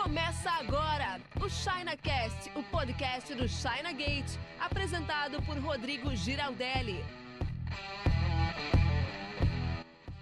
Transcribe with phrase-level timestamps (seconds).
[0.00, 7.04] Começa agora o ChinaCast, o podcast do China Gate, apresentado por Rodrigo Giraldelli.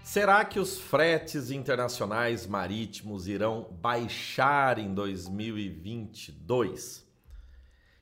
[0.03, 7.05] Será que os fretes internacionais marítimos irão baixar em 2022?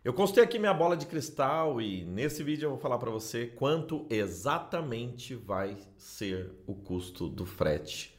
[0.02, 3.48] Eu constei aqui minha bola de cristal e nesse vídeo eu vou falar para você
[3.48, 8.18] quanto exatamente vai ser o custo do frete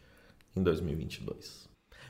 [0.54, 1.65] em 2022.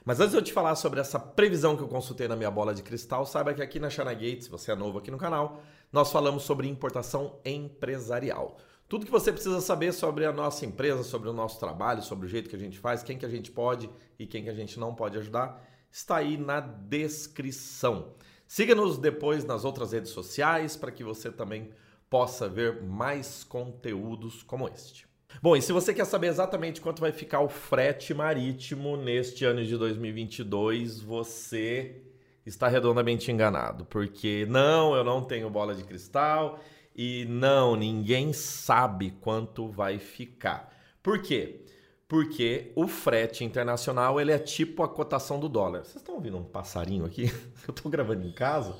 [0.06, 2.72] Mas antes de eu te falar sobre essa previsão que eu consultei na minha bola
[2.72, 5.60] de cristal, saiba que aqui na China Gate, se você é novo aqui no canal,
[5.92, 8.56] nós falamos sobre importação empresarial.
[8.88, 12.28] Tudo que você precisa saber sobre a nossa empresa, sobre o nosso trabalho, sobre o
[12.28, 14.78] jeito que a gente faz, quem que a gente pode e quem que a gente
[14.78, 18.14] não pode ajudar, está aí na descrição.
[18.46, 21.72] Siga-nos depois nas outras redes sociais para que você também
[22.08, 25.08] possa ver mais conteúdos como este.
[25.42, 29.64] Bom, e se você quer saber exatamente quanto vai ficar o frete marítimo neste ano
[29.64, 32.02] de 2022, você
[32.44, 36.60] está redondamente enganado, porque não, eu não tenho bola de cristal
[36.94, 40.72] e não, ninguém sabe quanto vai ficar.
[41.02, 41.66] Por quê?
[42.08, 45.84] Porque o frete internacional ele é tipo a cotação do dólar.
[45.84, 47.24] Vocês estão ouvindo um passarinho aqui?
[47.66, 48.76] Eu estou gravando em casa.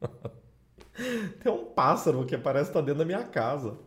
[1.42, 3.78] Tem um pássaro que parece estar dentro da minha casa.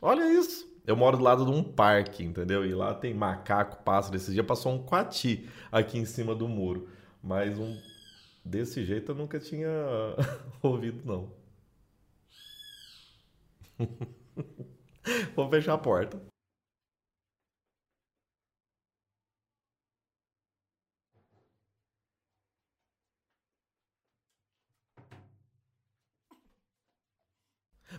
[0.00, 0.75] Olha isso.
[0.86, 2.64] Eu moro do lado de um parque, entendeu?
[2.64, 4.16] E lá tem macaco, pássaro.
[4.16, 6.88] Esse dia passou um coati aqui em cima do muro.
[7.22, 7.76] Mas um
[8.44, 9.68] desse jeito eu nunca tinha
[10.62, 11.32] ouvido, não.
[15.34, 16.35] Vou fechar a porta.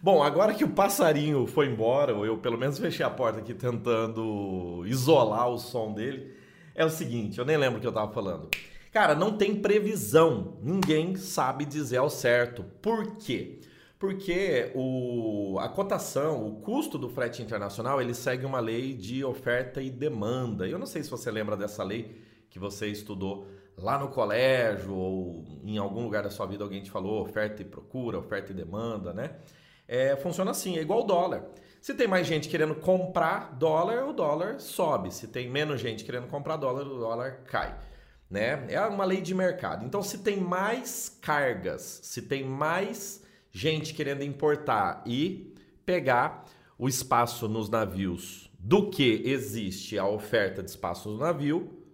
[0.01, 3.53] Bom, agora que o passarinho foi embora, ou eu pelo menos fechei a porta aqui
[3.53, 6.35] tentando isolar o som dele,
[6.75, 8.49] é o seguinte, eu nem lembro o que eu tava falando.
[8.91, 12.63] Cara, não tem previsão, ninguém sabe dizer ao certo.
[12.81, 13.59] Por quê?
[13.97, 19.81] Porque o, a cotação, o custo do frete internacional, ele segue uma lei de oferta
[19.81, 20.67] e demanda.
[20.67, 25.43] Eu não sei se você lembra dessa lei que você estudou lá no colégio ou
[25.63, 29.13] em algum lugar da sua vida alguém te falou oferta e procura, oferta e demanda,
[29.13, 29.35] né?
[29.87, 31.45] É, funciona assim, é igual o dólar.
[31.79, 35.13] Se tem mais gente querendo comprar dólar, o dólar sobe.
[35.13, 37.77] Se tem menos gente querendo comprar dólar, o dólar cai.
[38.29, 38.65] Né?
[38.69, 39.85] É uma lei de mercado.
[39.85, 45.55] Então, se tem mais cargas, se tem mais gente querendo importar e
[45.85, 46.43] pegar
[46.77, 51.85] o espaço nos navios do que existe a oferta de espaço no navio,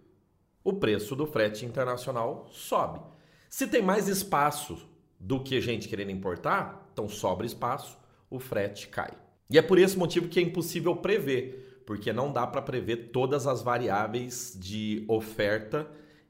[0.64, 3.00] o preço do frete internacional sobe.
[3.48, 4.88] Se tem mais espaço
[5.20, 7.98] do que gente querendo importar, então sobra espaço,
[8.30, 9.10] o frete cai.
[9.50, 13.46] E é por esse motivo que é impossível prever, porque não dá para prever todas
[13.46, 15.86] as variáveis de oferta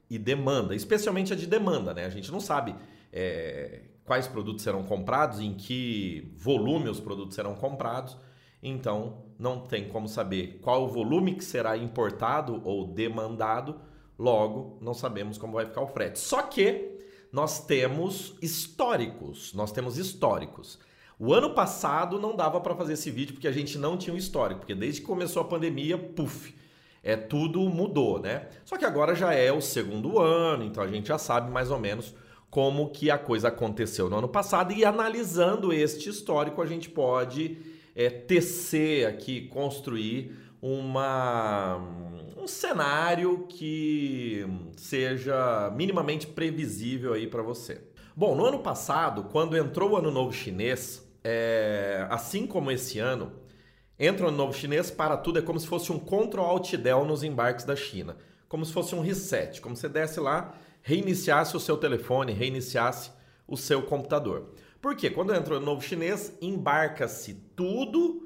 [0.09, 2.05] e demanda, especialmente a de demanda, né?
[2.05, 2.75] A gente não sabe
[3.13, 8.17] é, quais produtos serão comprados, em que volume os produtos serão comprados,
[8.61, 13.79] então não tem como saber qual o volume que será importado ou demandado,
[14.17, 16.19] logo não sabemos como vai ficar o frete.
[16.19, 16.94] Só que
[17.35, 19.53] nós temos históricos.
[19.53, 20.79] Nós temos históricos.
[21.19, 24.17] O ano passado não dava para fazer esse vídeo porque a gente não tinha um
[24.17, 26.55] histórico, porque desde que começou a pandemia, puf,
[27.03, 28.47] é tudo mudou, né?
[28.63, 31.77] Só que agora já é o segundo ano, então a gente já sabe mais ou
[31.77, 32.15] menos
[32.49, 37.57] como que a coisa aconteceu no ano passado e analisando este histórico a gente pode
[37.95, 41.77] é, tecer aqui, construir uma,
[42.37, 44.45] um cenário que
[44.75, 47.81] seja minimamente previsível aí para você.
[48.15, 53.33] Bom, no ano passado, quando entrou o Ano Novo Chinês, é, assim como esse ano,
[53.99, 57.05] entra o Ano Novo Chinês, para tudo, é como se fosse um Ctrl Alt Del
[57.05, 58.17] nos embarques da China.
[58.47, 63.11] Como se fosse um reset, como se desse lá, reiniciasse o seu telefone, reiniciasse
[63.47, 64.53] o seu computador.
[64.85, 65.09] Por quê?
[65.09, 68.21] Quando entra o Novo Chinês, embarca-se tudo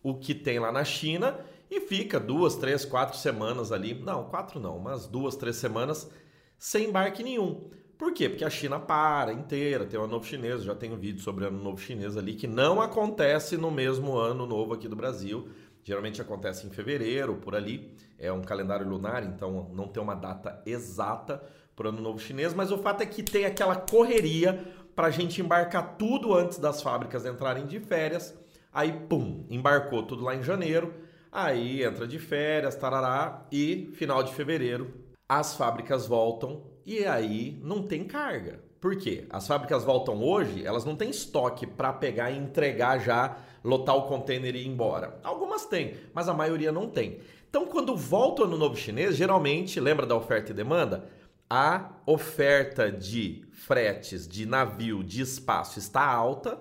[0.00, 3.94] o que tem lá na China e fica duas, três, quatro semanas ali.
[3.94, 6.08] Não, quatro não, mas duas, três semanas
[6.56, 7.68] sem embarque nenhum.
[7.98, 8.28] Por quê?
[8.28, 11.46] Porque a China para inteira, tem o Ano Novo Chinês, já tenho um vídeo sobre
[11.46, 15.48] o Ano Novo Chinês ali, que não acontece no mesmo Ano Novo aqui do Brasil.
[15.82, 17.92] Geralmente acontece em fevereiro, por ali.
[18.20, 21.42] É um calendário lunar, então não tem uma data exata
[21.74, 25.10] para o Ano Novo Chinês, mas o fato é que tem aquela correria para a
[25.10, 28.36] gente embarcar tudo antes das fábricas entrarem de férias.
[28.72, 30.94] Aí, pum, embarcou tudo lá em janeiro.
[31.30, 37.82] Aí entra de férias, tarará, e final de fevereiro as fábricas voltam e aí não
[37.82, 38.60] tem carga.
[38.80, 39.26] Por quê?
[39.30, 44.02] As fábricas voltam hoje, elas não têm estoque para pegar e entregar já, lotar o
[44.02, 45.18] container e ir embora.
[45.24, 47.20] Algumas têm, mas a maioria não tem.
[47.48, 51.08] Então, quando volta no novo chinês, geralmente, lembra da oferta e demanda?
[51.48, 56.60] a oferta de fretes de navio de espaço está alta,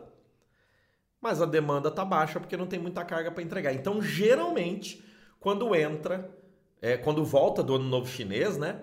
[1.19, 3.73] mas a demanda está baixa porque não tem muita carga para entregar.
[3.73, 5.03] Então, geralmente,
[5.39, 6.29] quando entra,
[6.81, 8.81] é, quando volta do ano novo chinês, né?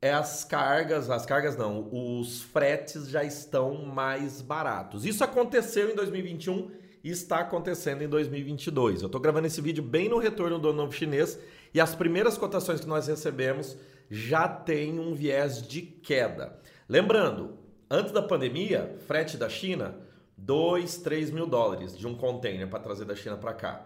[0.00, 5.04] É as cargas, as cargas não, os fretes já estão mais baratos.
[5.04, 6.70] Isso aconteceu em 2021
[7.02, 9.02] e está acontecendo em 2022.
[9.02, 11.38] Eu estou gravando esse vídeo bem no retorno do ano novo chinês
[11.74, 13.76] e as primeiras cotações que nós recebemos
[14.10, 16.58] já têm um viés de queda.
[16.88, 17.58] Lembrando,
[17.90, 19.94] antes da pandemia, frete da China,
[20.38, 23.84] 2, 3 mil dólares de um container para trazer da China para cá.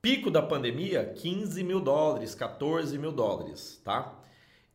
[0.00, 4.18] Pico da pandemia, 15 mil dólares, 14 mil dólares, tá?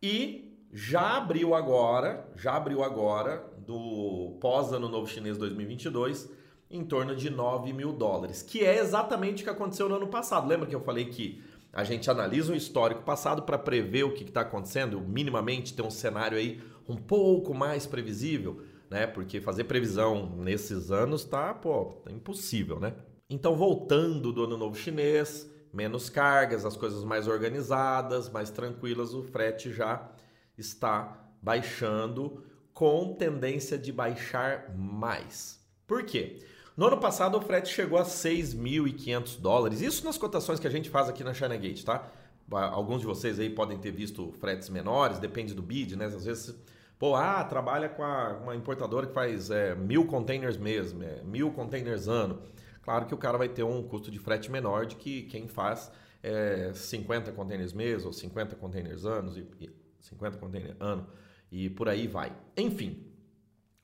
[0.02, 6.32] E já abriu agora, já abriu agora, do pós-ano novo chinês 2022,
[6.72, 10.48] em torno de 9 mil dólares, que é exatamente o que aconteceu no ano passado.
[10.48, 11.44] Lembra que eu falei que
[11.74, 15.92] a gente analisa o histórico passado para prever o que está acontecendo, minimamente ter um
[15.92, 19.06] cenário aí um pouco mais previsível, né?
[19.08, 22.94] Porque fazer previsão nesses anos tá, pô, é impossível, né?
[23.30, 29.22] Então, voltando do ano novo chinês, menos cargas, as coisas mais organizadas, mais tranquilas, o
[29.22, 30.10] frete já
[30.58, 32.44] está baixando
[32.74, 35.60] com tendência de baixar mais.
[35.86, 36.40] Por quê?
[36.76, 39.82] No ano passado, o frete chegou a 6.500 dólares.
[39.82, 42.10] Isso nas cotações que a gente faz aqui na China Gate, tá?
[42.52, 46.06] Alguns de vocês aí podem ter visto fretes menores, depende do bid, né?
[46.06, 46.56] Às vezes,
[46.98, 51.52] pô, ah, trabalha com a, uma importadora que faz é, mil containers mesmo, é, mil
[51.52, 52.42] containers ano.
[52.82, 55.92] Claro que o cara vai ter um custo de frete menor de que quem faz
[56.24, 61.08] é, 50 containers mês ou 50 containers anos e, e 50 containers ano
[61.52, 62.32] e por aí vai.
[62.56, 63.06] Enfim,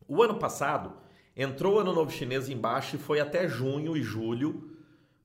[0.08, 1.04] o ano passado
[1.36, 4.70] Entrou o ano novo chinês embaixo e foi até junho e julho,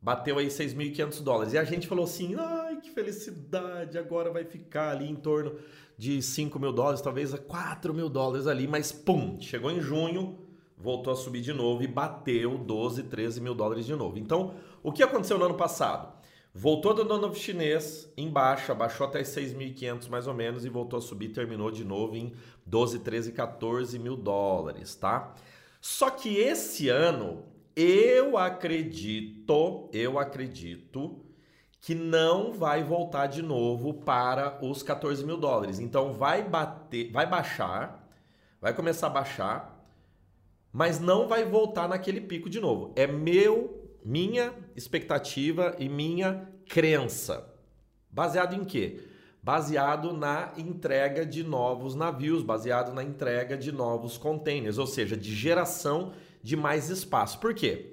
[0.00, 1.52] bateu aí 6.500 dólares.
[1.52, 5.56] E a gente falou assim: ai, que felicidade, agora vai ficar ali em torno
[5.98, 10.38] de 5 mil dólares, talvez a 4 mil dólares ali, mas pum, chegou em junho,
[10.76, 14.16] voltou a subir de novo e bateu 12, 13 mil dólares de novo.
[14.16, 16.16] Então, o que aconteceu no ano passado?
[16.54, 21.28] Voltou do novo chinês embaixo, abaixou até 6.500 mais ou menos e voltou a subir,
[21.30, 22.32] terminou de novo em
[22.64, 25.34] 12, 13, 14 mil dólares, tá?
[25.80, 27.44] Só que esse ano
[27.76, 31.27] eu acredito, eu acredito
[31.80, 35.78] que não vai voltar de novo para os 14 mil dólares.
[35.78, 38.08] Então vai bater, vai baixar,
[38.60, 39.86] vai começar a baixar,
[40.72, 42.92] mas não vai voltar naquele pico de novo.
[42.96, 47.54] É meu, minha expectativa e minha crença.
[48.10, 49.00] Baseado em quê?
[49.48, 55.34] baseado na entrega de novos navios, baseado na entrega de novos containers, ou seja, de
[55.34, 57.38] geração de mais espaço.
[57.38, 57.90] Por quê?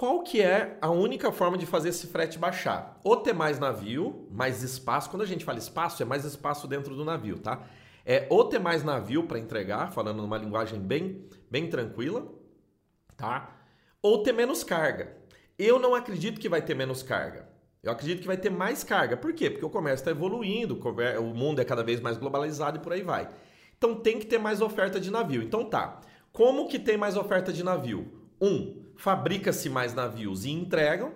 [0.00, 2.98] Qual que é a única forma de fazer esse frete baixar?
[3.04, 5.10] Ou ter mais navio, mais espaço.
[5.10, 7.66] Quando a gente fala espaço, é mais espaço dentro do navio, tá?
[8.06, 12.26] É ou ter mais navio para entregar, falando numa linguagem bem, bem tranquila,
[13.14, 13.54] tá?
[14.00, 15.18] Ou ter menos carga.
[15.58, 17.46] Eu não acredito que vai ter menos carga.
[17.82, 19.18] Eu acredito que vai ter mais carga.
[19.18, 19.50] Por quê?
[19.50, 20.80] Porque o comércio está evoluindo,
[21.20, 23.28] o mundo é cada vez mais globalizado e por aí vai.
[23.76, 25.42] Então tem que ter mais oferta de navio.
[25.42, 26.00] Então tá.
[26.32, 28.10] Como que tem mais oferta de navio?
[28.40, 31.12] Um, fabrica-se mais navios e entregam,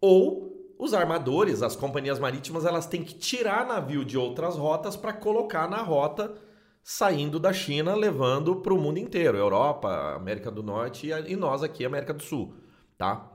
[0.00, 5.12] ou os armadores, as companhias marítimas, elas têm que tirar navio de outras rotas para
[5.12, 6.34] colocar na rota
[6.82, 11.84] saindo da China, levando para o mundo inteiro, Europa, América do Norte e nós aqui,
[11.84, 12.54] América do Sul,
[12.96, 13.30] tá?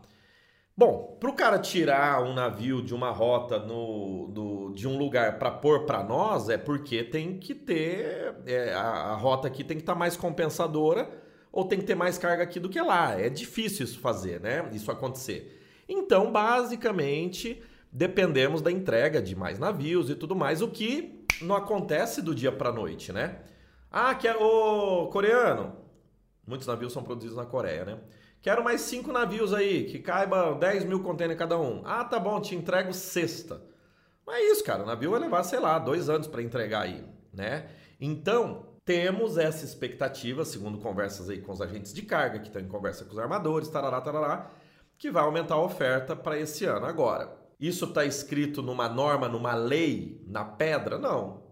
[0.75, 5.37] Bom, para o cara tirar um navio de uma rota no, do, de um lugar
[5.37, 8.35] para pôr para nós, é porque tem que ter.
[8.45, 11.93] É, a, a, rota aqui tem que estar tá mais compensadora ou tem que ter
[11.93, 13.13] mais carga aqui do que lá.
[13.17, 14.67] É difícil isso fazer, né?
[14.73, 15.61] Isso acontecer.
[15.87, 22.23] Então, basicamente, dependemos da entrega de mais navios e tudo mais, o que não acontece
[22.23, 23.37] do dia para noite, né?
[23.91, 25.75] Ah, que é o coreano.
[26.47, 27.99] Muitos navios são produzidos na Coreia, né?
[28.41, 31.83] Quero mais cinco navios aí, que caiba 10 mil contêineres cada um.
[31.85, 33.61] Ah, tá bom, te entrego sexta.
[34.25, 34.83] Mas é isso, cara.
[34.83, 37.67] O navio vai levar, sei lá, dois anos para entregar aí, né?
[38.01, 42.67] Então, temos essa expectativa, segundo conversas aí com os agentes de carga, que estão em
[42.67, 44.51] conversa com os armadores, tarará, tarará,
[44.97, 46.85] que vai aumentar a oferta para esse ano.
[46.85, 50.97] Agora, isso está escrito numa norma, numa lei, na pedra?
[50.97, 51.43] Não.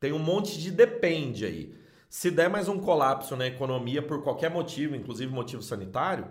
[0.00, 1.74] Tem um monte de depende aí.
[2.08, 6.26] Se der mais um colapso na economia por qualquer motivo, inclusive motivo sanitário,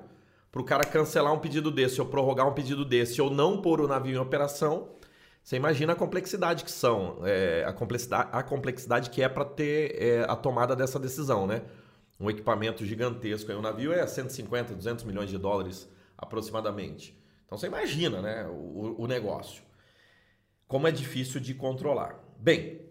[0.52, 3.82] para o cara cancelar um pedido desse, ou prorrogar um pedido desse, ou não pôr
[3.82, 4.90] o navio em operação,
[5.46, 9.96] você imagina a complexidade que são, é, a, complexidade, a complexidade que é para ter
[9.96, 11.62] é, a tomada dessa decisão, né?
[12.20, 15.88] Um equipamento gigantesco, aí, um navio é 150, 200 milhões de dólares
[16.18, 17.16] aproximadamente.
[17.46, 19.62] Então você imagina, né, o, o negócio.
[20.68, 22.20] Como é difícil de controlar.
[22.40, 22.82] Bem,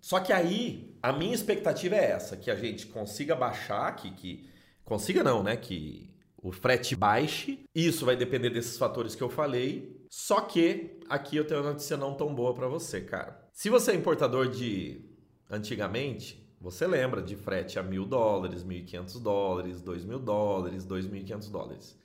[0.00, 4.48] só que aí a minha expectativa é essa, que a gente consiga baixar, que, que
[4.84, 5.56] consiga não, né?
[5.56, 7.64] Que o frete baixe.
[7.74, 10.03] Isso vai depender desses fatores que eu falei.
[10.16, 13.48] Só que aqui eu tenho uma notícia não tão boa para você, cara.
[13.52, 15.04] Se você é importador de
[15.50, 20.84] antigamente, você lembra de frete a mil dólares, mil e quinhentos dólares, dois mil dólares,
[20.84, 21.98] dois mil e quinhentos dólares.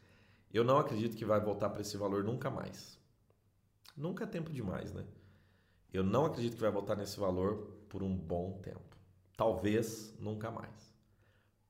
[0.51, 2.99] Eu não acredito que vai voltar para esse valor nunca mais.
[3.95, 5.05] Nunca é tempo demais, né?
[5.93, 8.97] Eu não acredito que vai voltar nesse valor por um bom tempo.
[9.37, 10.95] Talvez nunca mais.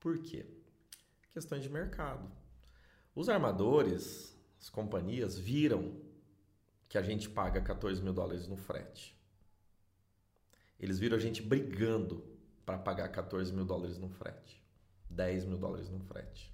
[0.00, 0.46] Por quê?
[1.34, 2.32] Questões de mercado.
[3.14, 6.08] Os armadores, as companhias, viram
[6.90, 9.16] que a gente paga 14 mil dólares no frete.
[10.78, 12.24] Eles viram a gente brigando
[12.66, 14.60] para pagar 14 mil dólares no frete,
[15.08, 16.52] 10 mil dólares no frete.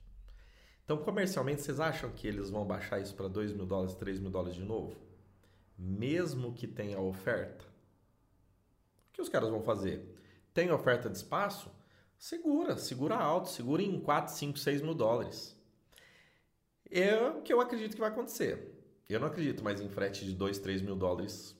[0.84, 4.30] Então, comercialmente, vocês acham que eles vão baixar isso para 2 mil dólares, 3 mil
[4.30, 4.94] dólares de novo?
[5.76, 7.64] Mesmo que tenha oferta?
[9.08, 10.04] O que os caras vão fazer?
[10.52, 11.70] Tem oferta de espaço?
[12.18, 15.56] Segura, segura alto, segura em 4, 5, 6 mil dólares.
[16.90, 18.75] É o que eu acredito que vai acontecer.
[19.08, 21.56] Eu não acredito mais em frete de 2, 3 mil dólares.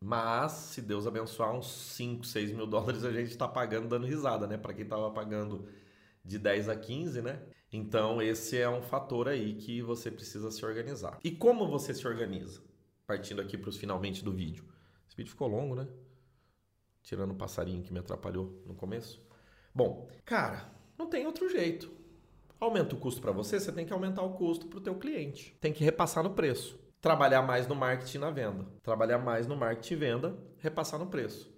[0.00, 4.46] Mas, se Deus abençoar, uns 5, 6 mil dólares a gente está pagando dando risada,
[4.46, 4.56] né?
[4.56, 5.68] Para quem estava pagando
[6.24, 7.42] de 10 a 15, né?
[7.70, 11.18] Então, esse é um fator aí que você precisa se organizar.
[11.22, 12.62] E como você se organiza?
[13.06, 14.64] Partindo aqui para os finalmente do vídeo.
[15.06, 15.86] Esse vídeo ficou longo, né?
[17.02, 19.22] Tirando o passarinho que me atrapalhou no começo.
[19.74, 21.97] Bom, cara, não tem outro jeito.
[22.60, 25.56] Aumenta o custo para você, você tem que aumentar o custo para o teu cliente.
[25.60, 26.78] Tem que repassar no preço.
[27.00, 28.66] Trabalhar mais no marketing na venda.
[28.82, 31.56] Trabalhar mais no marketing e venda, repassar no preço.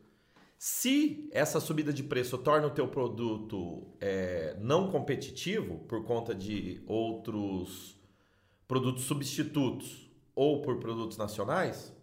[0.58, 6.82] Se essa subida de preço torna o teu produto é, não competitivo por conta de
[6.86, 7.98] outros
[8.68, 11.96] produtos substitutos ou por produtos nacionais,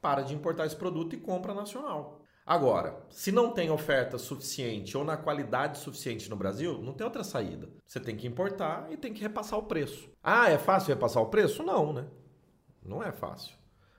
[0.00, 2.19] para de importar esse produto e compra nacional.
[2.50, 7.22] Agora, se não tem oferta suficiente ou na qualidade suficiente no Brasil, não tem outra
[7.22, 7.68] saída.
[7.86, 10.10] Você tem que importar e tem que repassar o preço.
[10.20, 11.62] Ah, é fácil repassar o preço?
[11.62, 12.08] Não, né?
[12.82, 13.54] Não é fácil.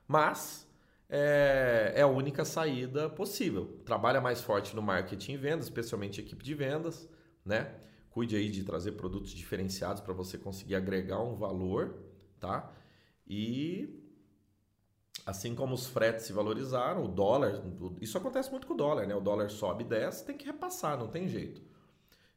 [0.05, 0.67] Mas
[1.08, 3.79] é, é a única saída possível.
[3.86, 7.08] Trabalha mais forte no marketing e vendas, especialmente equipe de vendas,
[7.46, 7.74] né?
[8.10, 11.96] Cuide aí de trazer produtos diferenciados para você conseguir agregar um valor,
[12.38, 12.70] tá?
[13.25, 14.00] E
[15.25, 17.62] Assim como os fretes se valorizaram, o dólar,
[18.00, 19.16] isso acontece muito com o dólar, né?
[19.16, 21.62] O dólar sobe e desce, tem que repassar, não tem jeito.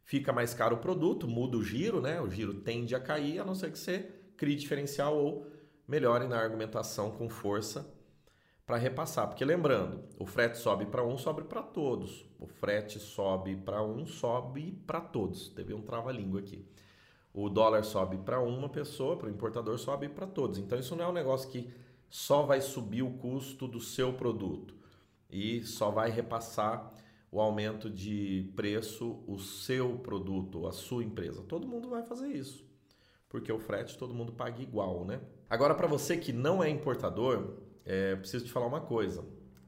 [0.03, 2.21] Fica mais caro o produto, muda o giro, né?
[2.21, 5.47] O giro tende a cair, a não ser que você crie diferencial ou
[5.89, 7.91] melhore na argumentação com força
[8.67, 9.29] para repassar.
[9.29, 12.27] Porque lembrando, o frete sobe para um, sobe para todos.
[12.39, 15.49] O frete sobe para um, sobe para todos.
[15.49, 16.67] Teve um trava-língua aqui.
[17.33, 20.59] O dólar sobe para uma pessoa, para o importador sobe para todos.
[20.59, 21.73] Então isso não é um negócio que
[22.15, 24.73] só vai subir o custo do seu produto
[25.29, 26.95] e só vai repassar
[27.29, 31.43] o aumento de preço o seu produto, a sua empresa.
[31.43, 32.65] Todo mundo vai fazer isso,
[33.29, 35.21] porque o frete todo mundo paga igual, né?
[35.51, 39.25] Agora, para você que não é importador, é, preciso te falar uma coisa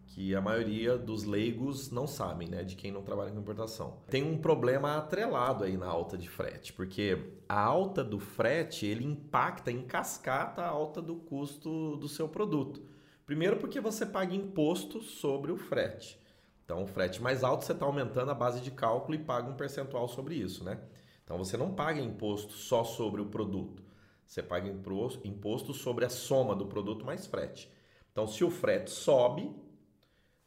[0.06, 3.98] que a maioria dos leigos não sabem, né, de quem não trabalha com importação.
[4.08, 9.04] Tem um problema atrelado aí na alta de frete, porque a alta do frete, ele
[9.04, 12.80] impacta em cascata a alta do custo do seu produto.
[13.26, 16.18] Primeiro porque você paga imposto sobre o frete.
[16.64, 19.54] Então, o frete mais alto você está aumentando a base de cálculo e paga um
[19.54, 20.80] percentual sobre isso, né?
[21.24, 23.82] Então, você não paga imposto só sobre o produto.
[24.26, 27.70] Você paga imposto sobre a soma do produto mais frete.
[28.10, 29.54] Então, se o frete sobe,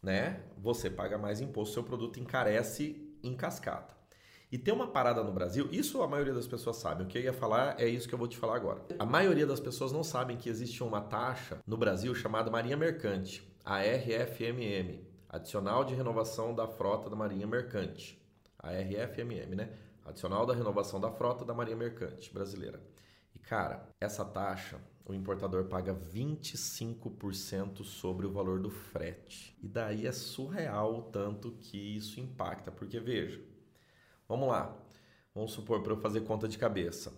[0.02, 0.44] né?
[0.58, 3.98] Você paga mais imposto, seu produto encarece em cascata.
[4.52, 7.04] E tem uma parada no Brasil, isso a maioria das pessoas sabe.
[7.04, 8.82] O que eu ia falar é isso que eu vou te falar agora.
[8.98, 13.48] A maioria das pessoas não sabem que existe uma taxa no Brasil chamada Marinha Mercante,
[13.64, 18.20] a RFMM, Adicional de Renovação da Frota da Marinha Mercante.
[18.58, 19.70] A RFMM, né?
[20.04, 22.82] Adicional da Renovação da Frota da Marinha Mercante Brasileira.
[23.36, 29.58] E cara, essa taxa o importador paga 25% sobre o valor do frete.
[29.60, 33.42] E daí é surreal o tanto que isso impacta, porque veja,
[34.28, 34.78] vamos lá,
[35.34, 37.12] vamos supor para eu fazer conta de cabeça,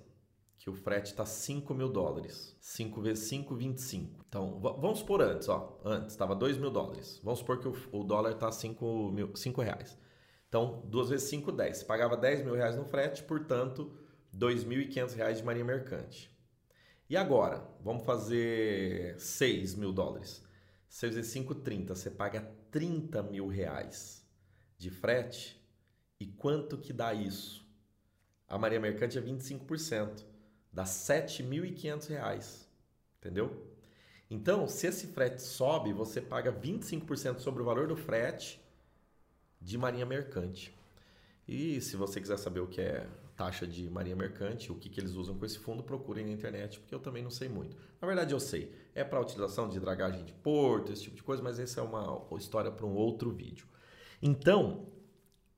[0.58, 4.26] que o frete está 5 mil dólares, 5 vezes 5, 25.
[4.26, 8.06] Então, vamos supor antes, ó, antes estava 2 mil dólares, vamos supor que o, o
[8.06, 9.98] dólar está 5, mil, 5 reais.
[10.48, 11.78] Então, 2 vezes 5, 10.
[11.78, 13.92] Você pagava 10 mil reais no frete, portanto,
[14.34, 16.31] 2.500 reais de marinha mercante.
[17.12, 17.62] E agora?
[17.84, 20.42] Vamos fazer 6 mil dólares.
[20.88, 21.94] 6 vezes 5, 30.
[21.94, 24.26] Você paga 30 mil reais
[24.78, 25.62] de frete.
[26.18, 27.68] E quanto que dá isso?
[28.48, 30.24] A Maria Mercante é 25%.
[30.72, 32.70] Dá 7.500 reais.
[33.20, 33.62] Entendeu?
[34.30, 38.58] Então, se esse frete sobe, você paga 25% sobre o valor do frete
[39.60, 40.74] de marinha mercante.
[41.46, 43.06] E se você quiser saber o que é
[43.42, 46.80] taxa de marinha mercante, o que, que eles usam com esse fundo, procurem na internet,
[46.80, 47.76] porque eu também não sei muito.
[48.00, 48.72] Na verdade, eu sei.
[48.94, 52.24] É para utilização de dragagem de porto, esse tipo de coisa, mas essa é uma
[52.38, 53.66] história para um outro vídeo.
[54.22, 54.86] Então,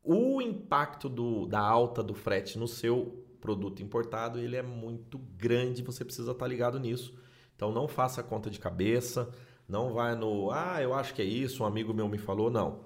[0.02, 5.84] o impacto do, da alta do frete no seu produto importado, ele é muito grande,
[5.84, 7.14] você precisa estar tá ligado nisso.
[7.54, 9.30] Então não faça conta de cabeça,
[9.68, 12.86] não vai no, ah, eu acho que é isso, um amigo meu me falou, não.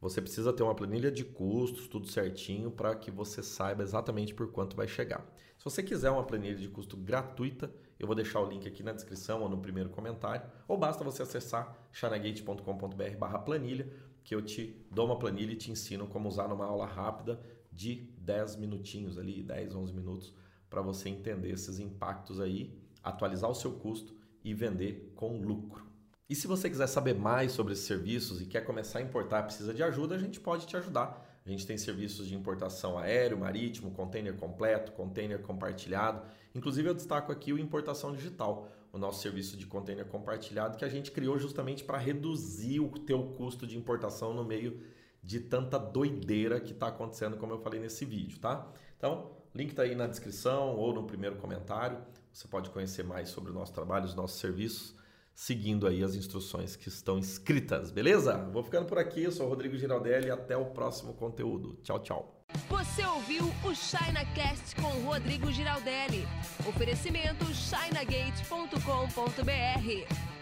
[0.00, 4.52] Você precisa ter uma planilha de custos, tudo certinho, para que você saiba exatamente por
[4.52, 5.26] quanto vai chegar.
[5.58, 8.92] Se você quiser uma planilha de custo gratuita, eu vou deixar o link aqui na
[8.92, 15.06] descrição ou no primeiro comentário, ou basta você acessar chanagate.com.br planilha, que eu te dou
[15.06, 17.40] uma planilha e te ensino como usar numa aula rápida
[17.72, 20.32] de 10 minutinhos ali, 10, 11 minutos,
[20.70, 24.14] para você entender esses impactos aí, atualizar o seu custo
[24.44, 25.87] e vender com lucro.
[26.28, 29.72] E se você quiser saber mais sobre esses serviços e quer começar a importar, precisa
[29.72, 31.26] de ajuda, a gente pode te ajudar.
[31.42, 36.20] A gente tem serviços de importação aéreo, marítimo, container completo, container compartilhado.
[36.54, 40.88] Inclusive eu destaco aqui o importação digital, o nosso serviço de container compartilhado que a
[40.90, 44.82] gente criou justamente para reduzir o teu custo de importação no meio
[45.22, 48.70] de tanta doideira que está acontecendo, como eu falei nesse vídeo, tá?
[48.98, 51.96] Então, link está aí na descrição ou no primeiro comentário.
[52.30, 54.94] Você pode conhecer mais sobre o nosso trabalho, os nossos serviços
[55.38, 58.36] seguindo aí as instruções que estão escritas, beleza?
[58.52, 61.78] Vou ficando por aqui, eu sou o Rodrigo Giraldelli e até o próximo conteúdo.
[61.84, 62.44] Tchau, tchau.
[62.68, 66.26] Você ouviu o ChinaCast com Rodrigo Giraldelli.
[66.66, 70.37] Oferecimento chinagate.com.br